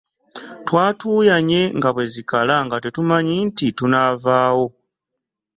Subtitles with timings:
[0.67, 4.67] Twatuuyanye nga bwe zikala nga tetumanyi nti tunaavaawo.